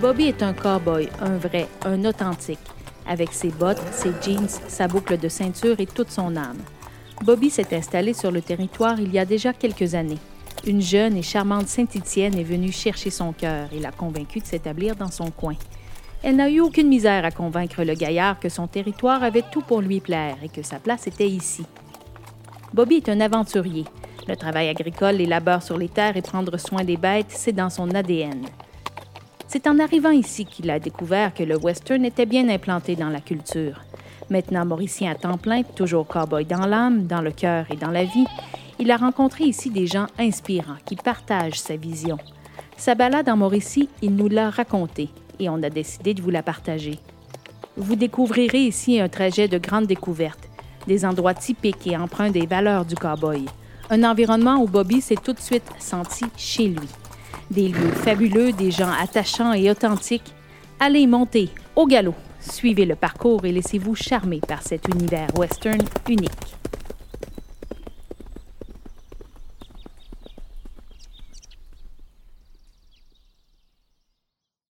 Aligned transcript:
Bobby 0.00 0.24
est 0.24 0.42
un 0.42 0.52
cow-boy, 0.52 1.08
un 1.22 1.38
vrai, 1.38 1.68
un 1.86 2.04
authentique, 2.04 2.58
avec 3.08 3.32
ses 3.32 3.48
bottes, 3.48 3.82
ses 3.92 4.12
jeans, 4.22 4.46
sa 4.46 4.88
boucle 4.88 5.16
de 5.16 5.28
ceinture 5.28 5.80
et 5.80 5.86
toute 5.86 6.10
son 6.10 6.36
âme. 6.36 6.58
Bobby 7.24 7.48
s'est 7.48 7.74
installé 7.74 8.12
sur 8.12 8.30
le 8.30 8.42
territoire 8.42 9.00
il 9.00 9.10
y 9.10 9.18
a 9.18 9.24
déjà 9.24 9.54
quelques 9.54 9.94
années. 9.94 10.18
Une 10.66 10.82
jeune 10.82 11.16
et 11.16 11.22
charmante 11.22 11.68
Saint-Étienne 11.68 12.38
est 12.38 12.44
venue 12.44 12.72
chercher 12.72 13.08
son 13.08 13.32
cœur 13.32 13.68
et 13.72 13.80
l'a 13.80 13.90
convaincu 13.90 14.40
de 14.40 14.44
s'établir 14.44 14.96
dans 14.96 15.10
son 15.10 15.30
coin. 15.30 15.54
Elle 16.22 16.36
n'a 16.36 16.50
eu 16.50 16.60
aucune 16.60 16.88
misère 16.88 17.24
à 17.24 17.30
convaincre 17.30 17.82
le 17.82 17.94
gaillard 17.94 18.38
que 18.38 18.50
son 18.50 18.66
territoire 18.66 19.22
avait 19.22 19.44
tout 19.50 19.62
pour 19.62 19.80
lui 19.80 20.00
plaire 20.00 20.36
et 20.42 20.50
que 20.50 20.62
sa 20.62 20.78
place 20.78 21.06
était 21.06 21.28
ici. 21.28 21.64
Bobby 22.74 22.96
est 22.96 23.08
un 23.08 23.20
aventurier. 23.20 23.86
Le 24.28 24.36
travail 24.36 24.68
agricole, 24.68 25.16
les 25.16 25.26
labeurs 25.26 25.62
sur 25.62 25.78
les 25.78 25.88
terres 25.88 26.18
et 26.18 26.22
prendre 26.22 26.58
soin 26.58 26.84
des 26.84 26.98
bêtes, 26.98 27.30
c'est 27.30 27.52
dans 27.52 27.70
son 27.70 27.94
ADN. 27.94 28.44
C'est 29.48 29.66
en 29.68 29.78
arrivant 29.78 30.10
ici 30.10 30.44
qu'il 30.44 30.70
a 30.70 30.80
découvert 30.80 31.32
que 31.32 31.44
le 31.44 31.56
western 31.56 32.04
était 32.04 32.26
bien 32.26 32.48
implanté 32.48 32.96
dans 32.96 33.08
la 33.08 33.20
culture. 33.20 33.80
Maintenant 34.28 34.64
mauricien 34.64 35.12
à 35.12 35.14
temps 35.14 35.38
plein, 35.38 35.62
toujours 35.62 36.06
cowboy 36.06 36.44
dans 36.44 36.66
l'âme, 36.66 37.06
dans 37.06 37.20
le 37.20 37.30
cœur 37.30 37.66
et 37.70 37.76
dans 37.76 37.92
la 37.92 38.04
vie, 38.04 38.26
il 38.78 38.90
a 38.90 38.96
rencontré 38.96 39.44
ici 39.44 39.70
des 39.70 39.86
gens 39.86 40.06
inspirants 40.18 40.76
qui 40.84 40.96
partagent 40.96 41.60
sa 41.60 41.76
vision. 41.76 42.18
Sa 42.76 42.94
balade 42.94 43.28
en 43.28 43.36
Mauricie, 43.36 43.88
il 44.02 44.16
nous 44.16 44.28
l'a 44.28 44.50
racontée 44.50 45.10
et 45.38 45.48
on 45.48 45.62
a 45.62 45.70
décidé 45.70 46.12
de 46.12 46.20
vous 46.20 46.30
la 46.30 46.42
partager. 46.42 46.98
Vous 47.76 47.94
découvrirez 47.94 48.66
ici 48.66 49.00
un 49.00 49.08
trajet 49.08 49.48
de 49.48 49.58
grande 49.58 49.86
découverte, 49.86 50.48
des 50.86 51.04
endroits 51.04 51.34
typiques 51.34 51.86
et 51.86 51.96
empreints 51.96 52.30
des 52.30 52.46
valeurs 52.46 52.84
du 52.84 52.96
cowboy. 52.96 53.44
Un 53.90 54.02
environnement 54.02 54.56
où 54.56 54.66
Bobby 54.66 55.00
s'est 55.00 55.14
tout 55.14 55.32
de 55.32 55.40
suite 55.40 55.70
senti 55.78 56.24
chez 56.36 56.68
lui. 56.68 56.88
Des 57.50 57.68
lieux 57.68 57.92
fabuleux, 57.92 58.52
des 58.52 58.70
gens 58.70 58.90
attachants 58.90 59.52
et 59.52 59.70
authentiques. 59.70 60.34
Allez 60.80 61.06
monter 61.06 61.50
au 61.76 61.86
galop. 61.86 62.14
Suivez 62.40 62.84
le 62.84 62.96
parcours 62.96 63.44
et 63.44 63.52
laissez-vous 63.52 63.94
charmer 63.94 64.40
par 64.46 64.62
cet 64.62 64.88
univers 64.88 65.28
western 65.36 65.82
unique. 66.08 66.56